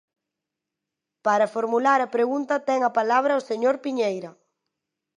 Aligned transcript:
Para 1.25 1.51
formular 1.55 1.99
a 2.03 2.11
pregunta 2.15 2.63
ten 2.67 2.79
a 2.89 2.91
palabra 2.99 3.39
o 3.39 3.45
señor 3.49 3.75
Piñeira. 3.83 4.31